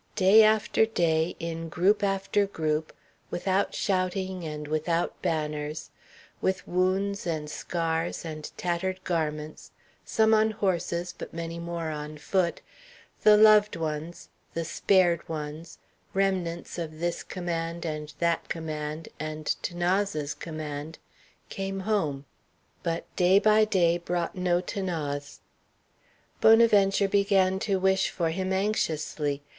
Day 0.15 0.41
after 0.43 0.83
day, 0.87 1.35
in 1.39 1.69
group 1.69 2.01
after 2.03 2.47
group, 2.47 2.91
without 3.29 3.75
shouting 3.75 4.43
and 4.43 4.67
without 4.67 5.21
banners, 5.21 5.91
with 6.41 6.67
wounds 6.67 7.27
and 7.27 7.47
scars 7.47 8.25
and 8.25 8.49
tattered 8.57 9.03
garments, 9.03 9.69
some 10.03 10.33
on 10.33 10.49
horses, 10.49 11.13
but 11.15 11.35
many 11.35 11.59
more 11.59 11.91
on 11.91 12.17
foot, 12.17 12.61
the 13.21 13.37
loved 13.37 13.75
ones 13.75 14.29
the 14.55 14.65
spared 14.65 15.29
ones, 15.29 15.77
remnants 16.15 16.79
of 16.79 16.99
this 16.99 17.21
command 17.21 17.85
and 17.85 18.15
that 18.17 18.49
command 18.49 19.07
and 19.19 19.55
'Thanase's 19.61 20.33
command 20.33 20.97
came 21.49 21.81
home. 21.81 22.25
But 22.81 23.05
day 23.15 23.37
by 23.37 23.65
day 23.65 23.99
brought 23.99 24.35
no 24.35 24.61
'Thanase. 24.61 25.41
Bonaventure 26.41 27.07
began 27.07 27.59
to 27.59 27.77
wish 27.79 28.09
for 28.09 28.31
him 28.31 28.51
anxiously. 28.51 29.43